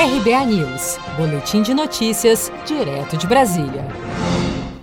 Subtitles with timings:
[0.00, 3.84] RBA News, Boletim de Notícias, direto de Brasília.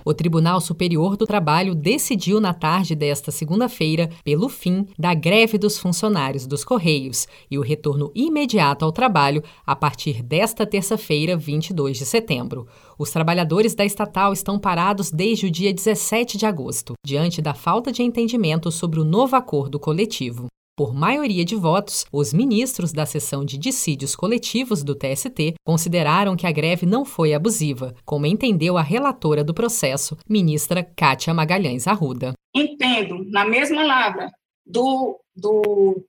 [0.04, 5.78] O Tribunal Superior do Trabalho decidiu na tarde desta segunda-feira pelo fim da greve dos
[5.78, 12.04] funcionários dos Correios e o retorno imediato ao trabalho a partir desta terça-feira, 22 de
[12.04, 12.66] setembro.
[12.98, 17.90] Os trabalhadores da estatal estão parados desde o dia 17 de agosto, diante da falta
[17.90, 20.48] de entendimento sobre o novo acordo coletivo.
[20.78, 26.46] Por maioria de votos, os ministros da sessão de dissídios coletivos do TST consideraram que
[26.46, 32.34] a greve não foi abusiva, como entendeu a relatora do processo, ministra Kátia Magalhães Arruda.
[32.54, 34.30] Entendo, na mesma lavra
[34.66, 36.04] do, do,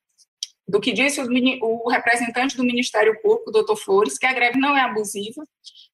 [0.68, 1.28] do que disse o,
[1.62, 5.46] o representante do Ministério Público, doutor Flores, que a greve não é abusiva,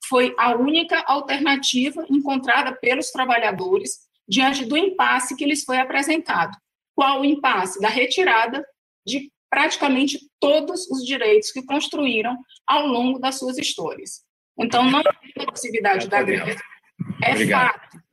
[0.10, 6.58] foi a única alternativa encontrada pelos trabalhadores diante do impasse que lhes foi apresentado
[6.96, 8.66] qual o impasse da retirada
[9.06, 14.24] de praticamente todos os direitos que construíram ao longo das suas histórias.
[14.58, 16.60] Então, não é possibilidade da greve.
[17.24, 17.72] É Obrigado.
[17.72, 18.04] fato.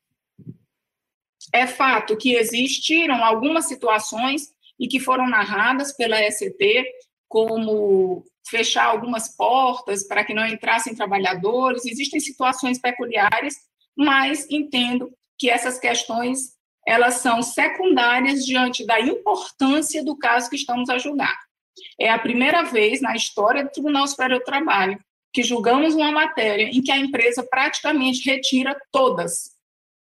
[1.53, 6.85] É fato que existiram algumas situações e que foram narradas pela ST,
[7.29, 11.85] como fechar algumas portas para que não entrassem trabalhadores.
[11.85, 13.55] Existem situações peculiares,
[13.97, 20.89] mas entendo que essas questões elas são secundárias diante da importância do caso que estamos
[20.89, 21.39] a julgar.
[21.99, 24.99] É a primeira vez na história do Tribunal Superior do Trabalho
[25.33, 29.51] que julgamos uma matéria em que a empresa praticamente retira todas,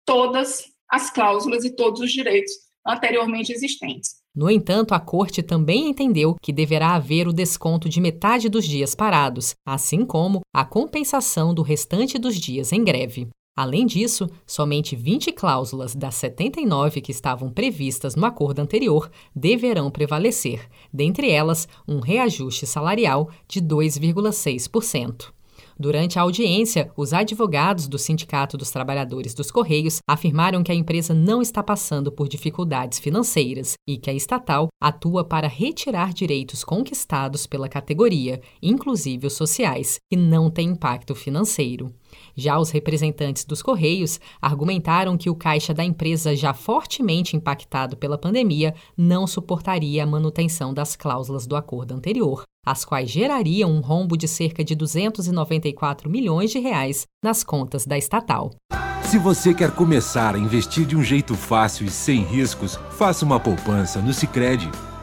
[0.05, 2.53] todas as cláusulas e todos os direitos
[2.87, 4.17] anteriormente existentes.
[4.35, 8.95] No entanto, a Corte também entendeu que deverá haver o desconto de metade dos dias
[8.95, 13.29] parados, assim como a compensação do restante dos dias em greve.
[13.57, 20.69] Além disso, somente 20 cláusulas das 79 que estavam previstas no acordo anterior deverão prevalecer,
[20.93, 25.33] dentre elas um reajuste salarial de 2,6%.
[25.79, 31.13] Durante a audiência, os advogados do Sindicato dos Trabalhadores dos Correios afirmaram que a empresa
[31.13, 37.47] não está passando por dificuldades financeiras e que a estatal atua para retirar direitos conquistados
[37.47, 41.93] pela categoria, inclusive os sociais, que não têm impacto financeiro.
[42.35, 48.19] Já os representantes dos Correios argumentaram que o caixa da empresa, já fortemente impactado pela
[48.19, 54.17] pandemia, não suportaria a manutenção das cláusulas do acordo anterior, as quais gerariam um rombo
[54.17, 58.51] de cerca de 294 milhões de reais nas contas da estatal.
[59.05, 63.39] Se você quer começar a investir de um jeito fácil e sem riscos, faça uma
[63.39, 64.69] poupança no Sicredi.